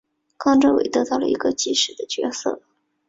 [0.35, 2.59] 冈政伟得到了一个机师的角色。